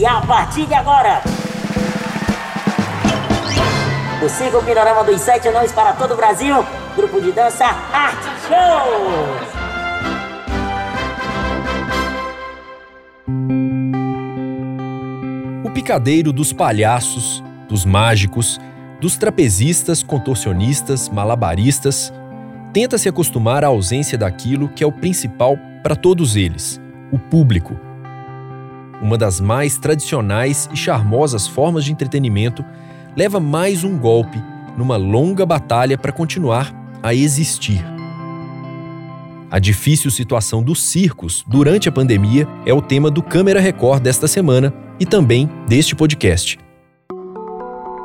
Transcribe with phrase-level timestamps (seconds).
[0.00, 1.20] E a partir de agora,
[4.24, 6.64] o Circo Pindorama dos Sete Anões para todo o Brasil,
[6.96, 8.56] grupo de dança Arte Show!
[15.66, 18.58] O picadeiro dos palhaços, dos mágicos,
[19.02, 22.10] dos trapezistas, contorcionistas, malabaristas,
[22.72, 26.80] tenta se acostumar à ausência daquilo que é o principal para todos eles:
[27.12, 27.89] o público.
[29.00, 32.64] Uma das mais tradicionais e charmosas formas de entretenimento
[33.16, 34.40] leva mais um golpe
[34.76, 37.84] numa longa batalha para continuar a existir.
[39.50, 44.28] A difícil situação dos circos durante a pandemia é o tema do Câmera Record desta
[44.28, 46.58] semana e também deste podcast.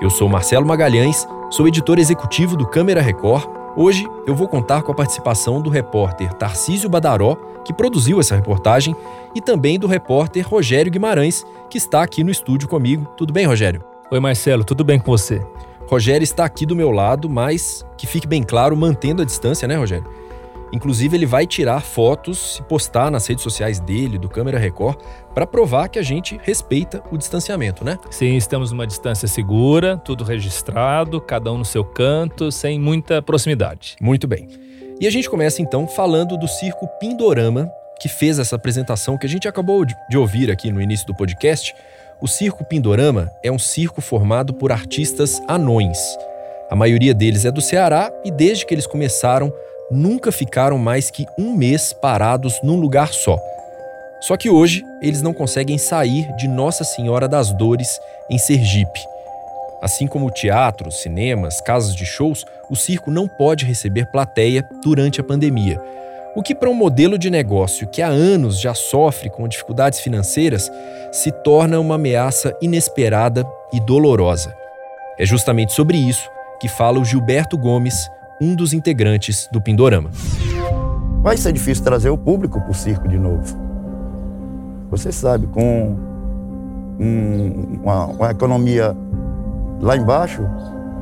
[0.02, 3.55] Eu sou Marcelo Magalhães, sou editor executivo do Câmera Record.
[3.78, 8.96] Hoje eu vou contar com a participação do repórter Tarcísio Badaró, que produziu essa reportagem,
[9.36, 13.06] e também do repórter Rogério Guimarães, que está aqui no estúdio comigo.
[13.18, 13.84] Tudo bem, Rogério?
[14.10, 15.46] Oi, Marcelo, tudo bem com você?
[15.90, 19.76] Rogério está aqui do meu lado, mas que fique bem claro, mantendo a distância, né,
[19.76, 20.06] Rogério?
[20.76, 24.98] Inclusive, ele vai tirar fotos e postar nas redes sociais dele, do Câmera Record,
[25.34, 27.98] para provar que a gente respeita o distanciamento, né?
[28.12, 33.96] Sim, estamos numa distância segura, tudo registrado, cada um no seu canto, sem muita proximidade.
[34.02, 34.50] Muito bem.
[35.00, 39.30] E a gente começa então falando do circo Pindorama, que fez essa apresentação que a
[39.30, 41.74] gente acabou de ouvir aqui no início do podcast.
[42.20, 45.98] O Circo Pindorama é um circo formado por artistas anões.
[46.70, 49.54] A maioria deles é do Ceará e desde que eles começaram
[49.92, 53.40] nunca ficaram mais que um mês parados num lugar só.
[54.22, 59.00] Só que hoje eles não conseguem sair de Nossa Senhora das Dores em Sergipe.
[59.82, 65.24] Assim como teatros, cinemas, casas de shows, o circo não pode receber plateia durante a
[65.24, 65.80] pandemia.
[66.36, 70.72] O que, para um modelo de negócio que há anos já sofre com dificuldades financeiras,
[71.12, 74.54] se torna uma ameaça inesperada e dolorosa.
[75.18, 76.30] É justamente sobre isso
[76.60, 78.10] que fala o Gilberto Gomes,
[78.42, 80.10] um dos integrantes do Pindorama.
[81.22, 83.58] Vai ser difícil trazer o público para o circo de novo.
[84.92, 85.96] Você sabe, com
[87.00, 88.96] um, uma, uma, economia
[89.82, 90.42] lá embaixo,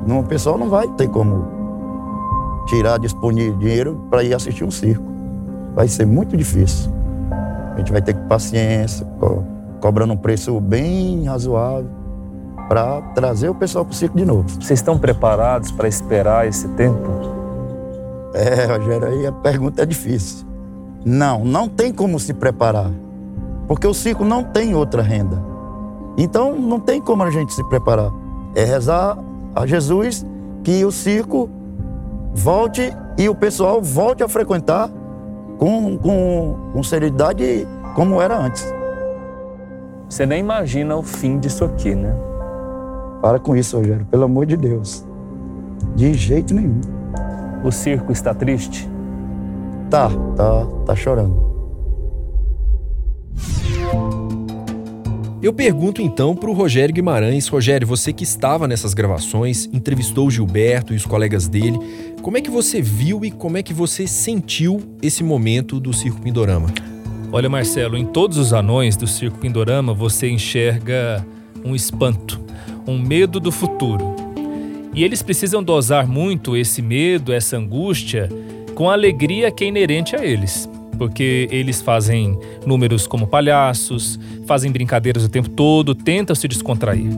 [0.07, 5.03] não, o pessoal não vai ter como tirar, disponível dinheiro para ir assistir um circo.
[5.75, 6.91] Vai ser muito difícil.
[7.73, 9.43] A gente vai ter que paciência, co
[9.81, 12.02] cobrando um preço bem razoável
[12.67, 14.49] para trazer o pessoal para o circo de novo.
[14.49, 17.09] Vocês estão preparados para esperar esse tempo?
[18.33, 20.47] É, Rogério, aí a pergunta é difícil.
[21.05, 22.89] Não, não tem como se preparar,
[23.67, 25.41] porque o circo não tem outra renda.
[26.17, 28.11] Então não tem como a gente se preparar.
[28.55, 29.17] É rezar
[29.55, 30.25] a Jesus
[30.63, 31.49] que o circo
[32.33, 34.89] volte e o pessoal volte a frequentar
[35.57, 38.65] com, com, com seriedade como era antes.
[40.09, 42.15] Você nem imagina o fim disso aqui, né?
[43.23, 45.05] Para com isso, Rogério, pelo amor de Deus.
[45.95, 46.81] De jeito nenhum.
[47.63, 48.85] O circo está triste?
[49.89, 51.33] Tá, tá, tá chorando.
[55.41, 57.47] Eu pergunto então para o Rogério Guimarães.
[57.47, 61.79] Rogério, você que estava nessas gravações, entrevistou o Gilberto e os colegas dele.
[62.21, 66.19] Como é que você viu e como é que você sentiu esse momento do Circo
[66.19, 66.67] Pindorama?
[67.31, 71.25] Olha, Marcelo, em todos os anões do Circo Pindorama você enxerga
[71.63, 72.43] um espanto,
[72.87, 74.15] um medo do futuro.
[74.93, 78.29] E eles precisam dosar muito esse medo, essa angústia,
[78.75, 80.69] com a alegria que é inerente a eles.
[80.97, 87.09] Porque eles fazem números como palhaços, fazem brincadeiras o tempo todo, tentam se descontrair.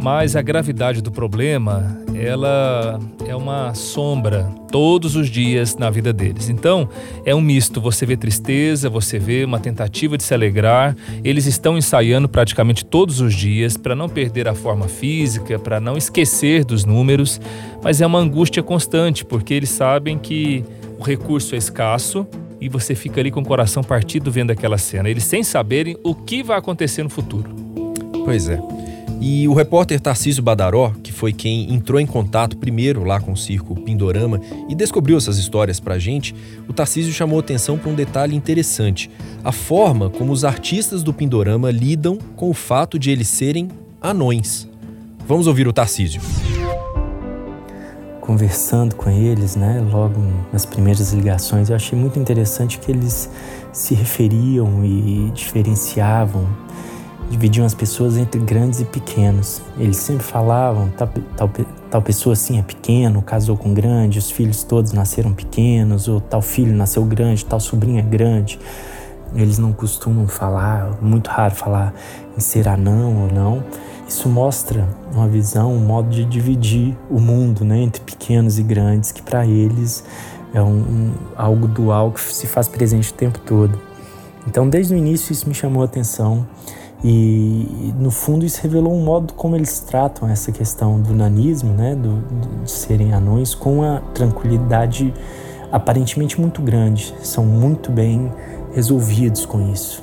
[0.00, 6.48] Mas a gravidade do problema, ela é uma sombra todos os dias na vida deles.
[6.48, 6.88] Então,
[7.24, 7.80] é um misto.
[7.80, 10.96] Você vê tristeza, você vê uma tentativa de se alegrar.
[11.24, 15.96] Eles estão ensaiando praticamente todos os dias para não perder a forma física, para não
[15.96, 17.40] esquecer dos números,
[17.82, 20.64] mas é uma angústia constante, porque eles sabem que
[20.98, 22.26] o recurso é escasso
[22.60, 26.14] e você fica ali com o coração partido vendo aquela cena, eles sem saberem o
[26.14, 27.50] que vai acontecer no futuro.
[28.24, 28.60] Pois é.
[29.20, 33.36] E o repórter Tarcísio Badaró, que foi quem entrou em contato primeiro lá com o
[33.36, 36.34] circo Pindorama e descobriu essas histórias pra gente,
[36.68, 39.10] o Tarcísio chamou atenção para um detalhe interessante:
[39.42, 43.68] a forma como os artistas do Pindorama lidam com o fato de eles serem
[44.00, 44.68] anões.
[45.26, 46.22] Vamos ouvir o Tarcísio.
[48.20, 50.20] Conversando com eles, né, logo
[50.52, 53.28] nas primeiras ligações, eu achei muito interessante que eles
[53.72, 56.46] se referiam e diferenciavam
[57.30, 59.60] dividiam as pessoas entre grandes e pequenos.
[59.78, 61.50] Eles sempre falavam, tal, tal,
[61.90, 66.40] tal pessoa assim é pequeno, casou com grande, os filhos todos nasceram pequenos, ou tal
[66.40, 68.58] filho nasceu grande, tal sobrinho é grande.
[69.34, 71.92] eles não costumam falar, muito raro falar
[72.36, 73.64] em ser anão ou não.
[74.08, 79.12] Isso mostra uma visão, um modo de dividir o mundo né, entre pequenos e grandes,
[79.12, 80.02] que para eles
[80.54, 83.78] é um, um, algo dual que se faz presente o tempo todo.
[84.46, 86.46] Então, desde o início, isso me chamou a atenção
[87.04, 91.94] e, no fundo, isso revelou um modo como eles tratam essa questão do nanismo, né,
[91.94, 92.24] do,
[92.64, 95.14] de serem anões, com uma tranquilidade
[95.70, 97.14] aparentemente muito grande.
[97.22, 98.32] São muito bem
[98.72, 100.02] resolvidos com isso.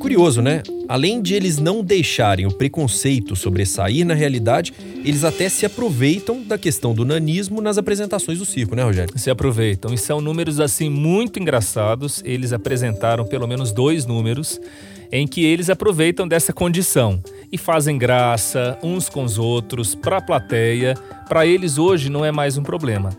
[0.00, 0.62] Curioso, né?
[0.88, 4.72] Além de eles não deixarem o preconceito sobressair na realidade,
[5.04, 9.18] eles até se aproveitam da questão do nanismo nas apresentações do circo, né, Rogério?
[9.18, 9.92] Se aproveitam.
[9.92, 12.22] E são números assim muito engraçados.
[12.24, 14.60] Eles apresentaram pelo menos dois números
[15.10, 20.22] em que eles aproveitam dessa condição e fazem graça uns com os outros, para a
[20.22, 20.94] plateia.
[21.28, 23.10] Para eles hoje não é mais um problema.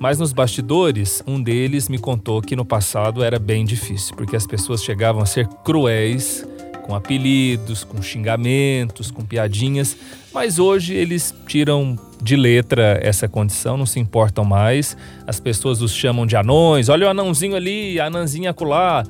[0.00, 4.46] Mas nos bastidores, um deles me contou que no passado era bem difícil, porque as
[4.46, 6.44] pessoas chegavam a ser cruéis,
[6.82, 9.96] com apelidos, com xingamentos, com piadinhas,
[10.32, 14.96] mas hoje eles tiram de letra essa condição, não se importam mais.
[15.26, 19.04] As pessoas os chamam de anões, olha o anãozinho ali, a anãzinha acolá,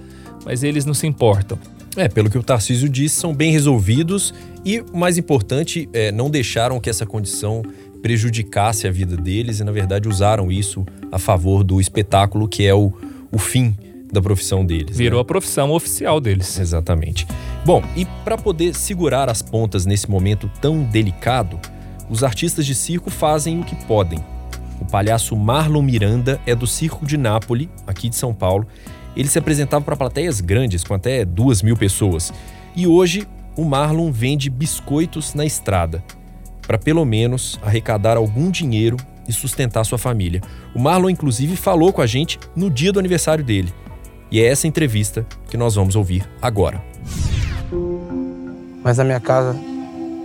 [0.44, 1.58] mas eles não se importam.
[1.96, 4.32] É, pelo que o Tarcísio disse, são bem resolvidos
[4.64, 7.62] e, o mais importante, é, não deixaram que essa condição
[8.00, 12.74] prejudicasse a vida deles e, na verdade, usaram isso a favor do espetáculo, que é
[12.74, 12.92] o,
[13.30, 13.76] o fim
[14.12, 14.96] da profissão deles.
[14.96, 15.22] Virou né?
[15.22, 16.58] a profissão oficial deles.
[16.60, 17.26] Exatamente.
[17.64, 21.58] Bom, e para poder segurar as pontas nesse momento tão delicado,
[22.10, 24.22] os artistas de circo fazem o que podem.
[24.80, 28.66] O palhaço Marlon Miranda é do Circo de Nápoles, aqui de São Paulo.
[29.16, 32.32] Ele se apresentava para plateias grandes, com até duas mil pessoas.
[32.76, 33.26] E hoje,
[33.56, 36.02] o Marlon vende biscoitos na estrada
[36.66, 38.96] para pelo menos arrecadar algum dinheiro
[39.28, 40.40] e sustentar sua família.
[40.74, 43.72] O Marlon, inclusive, falou com a gente no dia do aniversário dele.
[44.32, 46.82] E é essa entrevista que nós vamos ouvir agora.
[48.82, 49.54] Mas na minha casa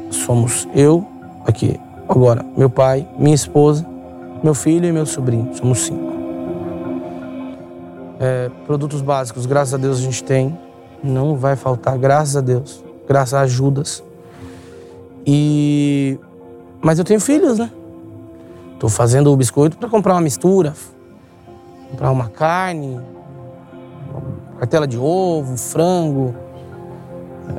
[0.10, 1.06] somos eu,
[1.46, 1.78] aqui,
[2.08, 3.86] agora, meu pai, minha esposa,
[4.42, 5.54] meu filho e meu sobrinho.
[5.54, 6.14] Somos cinco.
[8.18, 10.58] É, produtos básicos, graças a Deus a gente tem.
[11.04, 12.82] Não vai faltar, graças a Deus.
[13.10, 14.02] Graças a ajudas.
[15.26, 16.18] E
[16.82, 17.70] mas eu tenho filhos, né?
[18.80, 20.74] Tô fazendo o biscoito para comprar uma mistura,
[21.92, 23.02] comprar uma carne,
[24.58, 26.34] cartela de ovo, frango.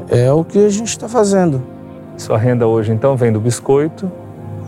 [0.08, 1.62] É o que a gente está fazendo.
[2.16, 4.10] Sua renda hoje então vem do biscoito?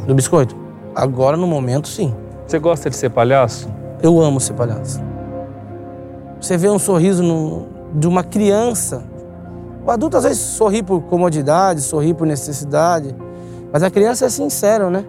[0.06, 0.56] Do biscoito.
[0.94, 2.14] Agora no momento sim.
[2.46, 3.68] Você gosta de ser palhaço?
[4.02, 5.00] Eu amo ser palhaço.
[6.40, 9.02] Você vê um sorriso no, de uma criança.
[9.84, 13.14] O adulto às vezes sorri por comodidade, sorri por necessidade.
[13.72, 15.04] Mas a criança é sincera, né?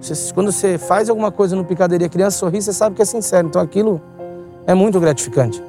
[0.00, 3.02] Você, quando você faz alguma coisa no picadeiro e a criança sorri, você sabe que
[3.02, 3.48] é sincero.
[3.48, 4.00] Então aquilo
[4.66, 5.62] é muito gratificante.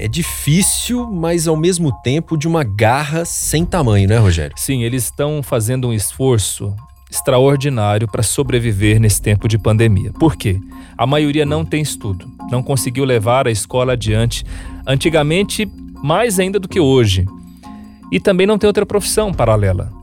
[0.00, 4.54] É difícil, mas ao mesmo tempo de uma garra sem tamanho, né, Rogério?
[4.56, 6.74] Sim, eles estão fazendo um esforço
[7.10, 10.12] extraordinário para sobreviver nesse tempo de pandemia.
[10.12, 10.60] Por quê?
[10.96, 14.44] A maioria não tem estudo, não conseguiu levar a escola adiante.
[14.86, 15.66] Antigamente,
[16.02, 17.26] mais ainda do que hoje
[18.12, 19.97] e também não tem outra profissão paralela.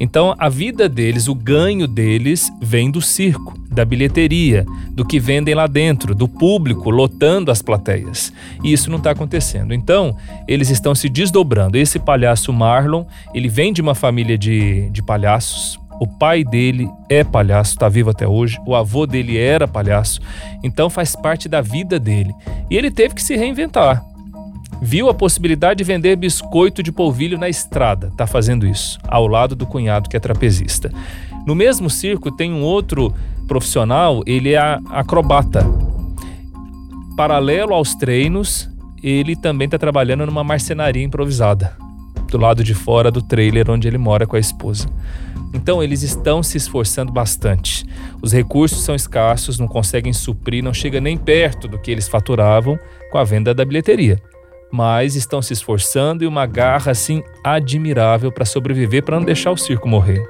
[0.00, 5.54] Então, a vida deles, o ganho deles, vem do circo, da bilheteria, do que vendem
[5.54, 8.32] lá dentro, do público lotando as plateias.
[8.64, 9.74] E isso não está acontecendo.
[9.74, 10.16] Então,
[10.48, 11.76] eles estão se desdobrando.
[11.76, 13.04] Esse palhaço Marlon,
[13.34, 15.78] ele vem de uma família de, de palhaços.
[16.00, 18.58] O pai dele é palhaço, está vivo até hoje.
[18.66, 20.18] O avô dele era palhaço.
[20.64, 22.32] Então, faz parte da vida dele.
[22.70, 24.02] E ele teve que se reinventar
[24.80, 29.54] viu a possibilidade de vender biscoito de polvilho na estrada, está fazendo isso, ao lado
[29.54, 30.90] do cunhado que é trapezista.
[31.46, 33.12] No mesmo circo tem um outro
[33.46, 35.66] profissional, ele é acrobata.
[37.16, 38.70] Paralelo aos treinos,
[39.02, 41.76] ele também está trabalhando numa marcenaria improvisada,
[42.30, 44.88] do lado de fora do trailer onde ele mora com a esposa.
[45.52, 47.84] Então eles estão se esforçando bastante.
[48.22, 52.78] Os recursos são escassos, não conseguem suprir, não chega nem perto do que eles faturavam
[53.10, 54.22] com a venda da bilheteria
[54.70, 59.56] mas estão se esforçando e uma garra assim admirável para sobreviver, para não deixar o
[59.56, 60.22] circo morrer.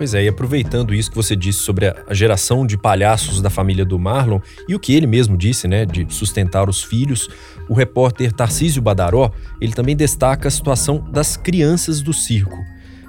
[0.00, 3.84] Pois é, e aproveitando isso que você disse sobre a geração de palhaços da família
[3.84, 7.28] do Marlon e o que ele mesmo disse, né, de sustentar os filhos,
[7.68, 9.30] o repórter Tarcísio Badaró,
[9.60, 12.56] ele também destaca a situação das crianças do circo.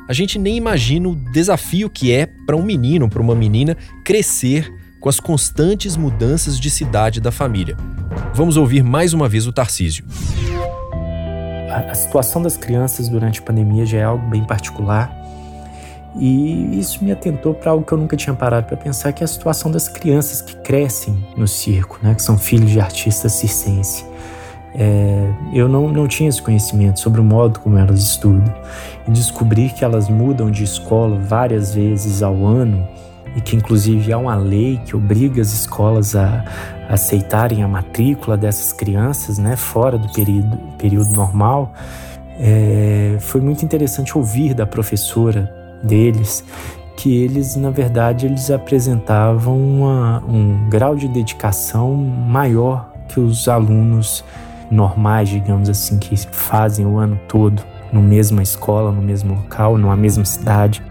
[0.06, 4.70] A gente nem imagina o desafio que é para um menino, para uma menina crescer
[5.00, 7.78] com as constantes mudanças de cidade da família.
[8.34, 10.06] Vamos ouvir mais uma vez o Tarcísio.
[11.70, 15.10] A, situação das crianças durante a pandemia já é algo bem particular
[16.18, 19.26] E isso me atentou para algo que eu nunca tinha parado para pensar, que é
[19.26, 24.06] a situação das crianças que crescem no circo, né, que são filhos de artistas circenses.
[24.74, 28.54] É, eu não, não tinha esse conhecimento sobre o modo como elas estudam.
[29.08, 32.88] E descobrir que elas mudam de escola várias vezes ao ano
[33.36, 36.44] e que inclusive há uma lei que obriga as escolas a,
[36.90, 41.74] aceitarem a matrícula dessas crianças, né, fora do período, período normal,
[42.40, 46.44] é, foi muito interessante ouvir da professora deles
[46.98, 54.24] que eles, na verdade, eles apresentavam uma, um grau de dedicação maior que os alunos
[54.70, 59.96] normais, digamos assim, que fazem o ano todo no mesma escola, no mesmo local, numa
[59.96, 60.82] mesma cidade.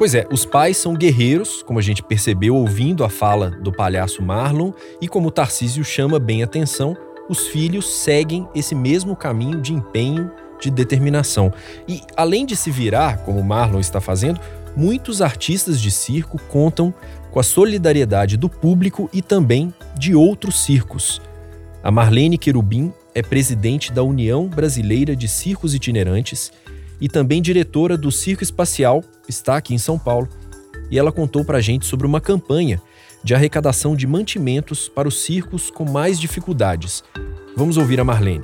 [0.00, 4.22] Pois é, os pais são guerreiros, como a gente percebeu ouvindo a fala do palhaço
[4.22, 6.96] Marlon, e como Tarcísio chama bem atenção,
[7.28, 11.52] os filhos seguem esse mesmo caminho de empenho, de determinação.
[11.86, 14.40] E além de se virar, como Marlon está fazendo,
[14.74, 16.94] muitos artistas de circo contam
[17.30, 21.20] com a solidariedade do público e também de outros circos.
[21.82, 26.50] A Marlene Querubim é presidente da União Brasileira de Circos Itinerantes
[27.00, 30.28] e também diretora do Circo Espacial, está aqui em São Paulo,
[30.90, 32.80] e ela contou para a gente sobre uma campanha
[33.22, 37.04] de arrecadação de mantimentos para os circos com mais dificuldades.
[37.56, 38.42] Vamos ouvir a Marlene.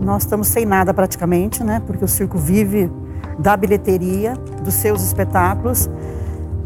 [0.00, 1.80] Nós estamos sem nada praticamente, né?
[1.86, 2.90] Porque o circo vive
[3.38, 5.88] da bilheteria, dos seus espetáculos.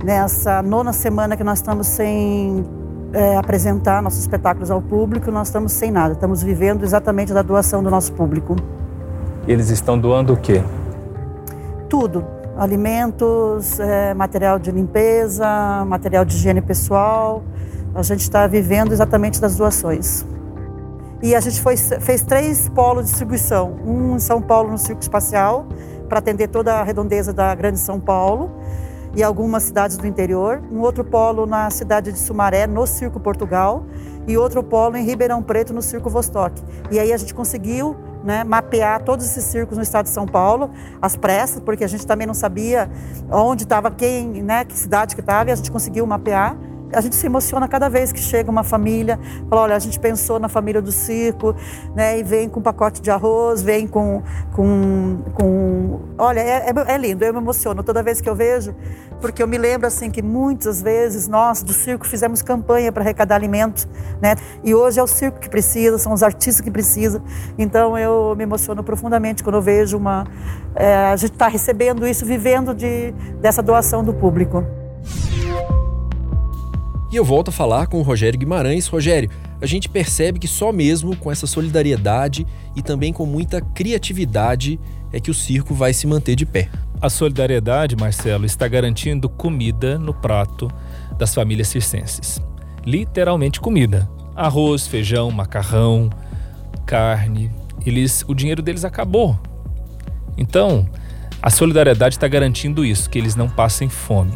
[0.05, 2.65] Nessa nona semana que nós estamos sem
[3.13, 6.15] é, apresentar nossos espetáculos ao público, nós estamos sem nada.
[6.15, 8.57] Estamos vivendo exatamente da doação do nosso público.
[9.47, 10.63] Eles estão doando o quê?
[11.89, 12.25] Tudo.
[12.57, 15.47] Alimentos, é, material de limpeza,
[15.87, 17.43] material de higiene pessoal.
[17.95, 20.27] A gente está vivendo exatamente das doações.
[21.23, 23.77] E a gente foi, fez três polos de distribuição.
[23.85, 25.67] Um em São Paulo, no Circo Espacial,
[26.09, 28.51] para atender toda a redondeza da Grande São Paulo
[29.15, 33.85] e algumas cidades do interior, um outro polo na cidade de Sumaré, no Circo Portugal,
[34.27, 36.63] e outro polo em Ribeirão Preto, no Circo Vostok.
[36.91, 40.71] E aí a gente conseguiu né, mapear todos esses circos no estado de São Paulo,
[41.01, 42.91] às pressas, porque a gente também não sabia
[43.31, 46.57] onde estava quem, né, que cidade que estava, e a gente conseguiu mapear
[46.93, 49.19] a gente se emociona cada vez que chega uma família,
[49.49, 51.55] fala, olha, a gente pensou na família do circo,
[51.95, 54.23] né, e vem com um pacote de arroz, vem com,
[54.55, 56.01] com, com...
[56.17, 58.75] olha, é, é, é, lindo, eu me emociono toda vez que eu vejo,
[59.21, 63.35] porque eu me lembro, assim, que muitas vezes nós do circo fizemos campanha para arrecadar
[63.35, 63.87] alimentos,
[64.21, 67.23] né, e hoje é o circo que precisa, são os artistas que precisam,
[67.59, 70.27] então eu me emociono profundamente quando eu vejo uma...
[70.75, 74.78] É, a gente está recebendo isso, vivendo de, dessa doação do público.
[77.11, 78.87] E eu volto a falar com o Rogério Guimarães.
[78.87, 82.47] Rogério, a gente percebe que só mesmo com essa solidariedade
[82.77, 84.79] e também com muita criatividade
[85.11, 86.69] é que o circo vai se manter de pé.
[87.01, 90.71] A solidariedade, Marcelo, está garantindo comida no prato
[91.17, 92.43] das famílias circenses.
[92.85, 94.09] Literalmente comida.
[94.37, 96.11] Arroz, feijão, macarrão,
[96.85, 97.51] carne.
[97.87, 99.39] Eles, o dinheiro deles acabou.
[100.37, 100.87] Então,
[101.41, 104.35] a solidariedade está garantindo isso, que eles não passem fome.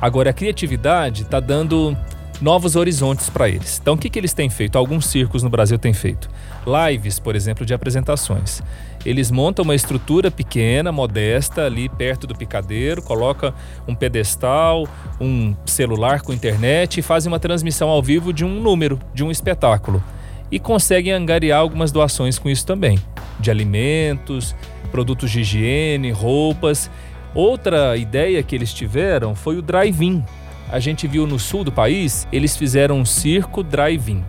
[0.00, 1.96] Agora, a criatividade está dando
[2.40, 3.78] novos horizontes para eles.
[3.80, 4.76] Então, o que, que eles têm feito?
[4.76, 6.28] Alguns circos no Brasil têm feito.
[6.66, 8.62] Lives, por exemplo, de apresentações.
[9.04, 13.54] Eles montam uma estrutura pequena, modesta, ali perto do picadeiro, coloca
[13.86, 14.86] um pedestal,
[15.20, 19.30] um celular com internet e fazem uma transmissão ao vivo de um número, de um
[19.30, 20.02] espetáculo.
[20.50, 22.98] E conseguem angariar algumas doações com isso também,
[23.40, 24.54] de alimentos,
[24.90, 26.90] produtos de higiene, roupas.
[27.36, 30.24] Outra ideia que eles tiveram foi o drive-in.
[30.72, 34.24] A gente viu no sul do país, eles fizeram um circo drive-in.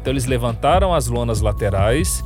[0.00, 2.24] Então eles levantaram as lonas laterais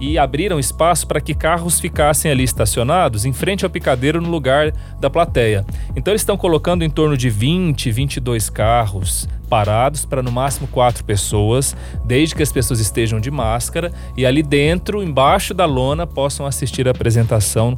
[0.00, 4.70] e abriram espaço para que carros ficassem ali estacionados em frente ao picadeiro no lugar
[5.00, 5.66] da plateia.
[5.96, 11.04] Então eles estão colocando em torno de 20, 22 carros parados para no máximo quatro
[11.04, 16.46] pessoas, desde que as pessoas estejam de máscara e ali dentro, embaixo da lona, possam
[16.46, 17.76] assistir a apresentação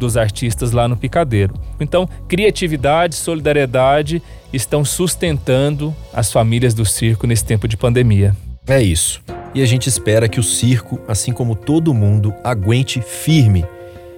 [0.00, 1.54] dos artistas lá no Picadeiro.
[1.78, 4.20] Então, criatividade, solidariedade
[4.52, 8.34] estão sustentando as famílias do circo nesse tempo de pandemia.
[8.66, 9.22] É isso.
[9.54, 13.64] E a gente espera que o circo, assim como todo mundo, aguente firme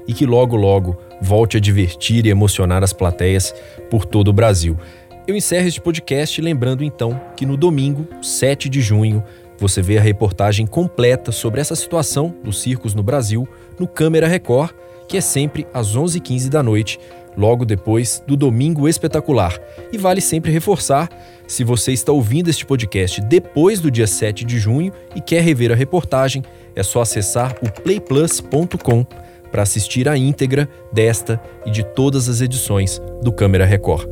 [0.07, 3.55] e que logo logo volte a divertir e emocionar as plateias
[3.91, 4.79] por todo o Brasil.
[5.27, 9.23] Eu encerro este podcast lembrando então que no domingo, 7 de junho,
[9.63, 14.75] você vê a reportagem completa sobre essa situação dos circos no Brasil no Câmera Record
[15.13, 16.99] que é sempre às 11h15 da noite,
[17.37, 19.59] logo depois do Domingo Espetacular.
[19.93, 21.07] E vale sempre reforçar:
[21.47, 25.71] se você está ouvindo este podcast depois do dia 7 de junho e quer rever
[25.71, 26.43] a reportagem,
[26.75, 29.05] é só acessar o playplus.com
[29.51, 34.09] para assistir a íntegra desta e de todas as edições do Câmera Record.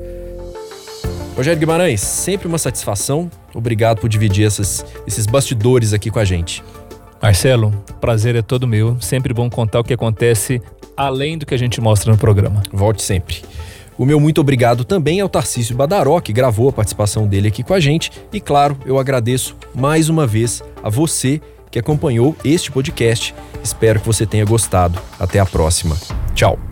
[1.34, 3.30] Rogério Guimarães, sempre uma satisfação.
[3.54, 6.62] Obrigado por dividir essas, esses bastidores aqui com a gente.
[7.22, 8.96] Marcelo, prazer é todo meu.
[9.00, 10.62] Sempre bom contar o que acontece
[10.96, 12.62] além do que a gente mostra no programa.
[12.72, 13.42] Volte sempre.
[13.98, 17.74] O meu muito obrigado também ao Tarcísio Badaró, que gravou a participação dele aqui com
[17.74, 18.10] a gente.
[18.32, 21.40] E claro, eu agradeço mais uma vez a você
[21.70, 23.34] que acompanhou este podcast.
[23.62, 24.98] Espero que você tenha gostado.
[25.18, 25.96] Até a próxima.
[26.34, 26.69] Tchau.